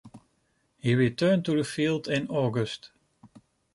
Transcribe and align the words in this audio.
He 0.79 0.95
returned 0.95 1.45
to 1.45 1.55
the 1.55 1.63
field 1.63 2.07
in 2.07 2.27
August. 2.27 2.89